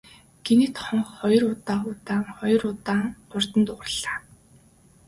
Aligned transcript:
Гэнэт 0.45 0.75
хонх 0.85 1.07
хоёр 1.19 1.43
удаа 1.53 1.81
удаан, 1.91 2.23
хоёр 2.37 2.61
удаа 2.73 3.01
хурдан 3.29 3.61
дуугарлаа. 3.65 4.17